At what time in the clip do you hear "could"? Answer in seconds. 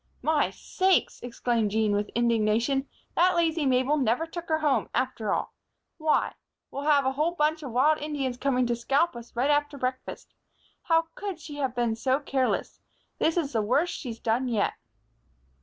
11.13-11.39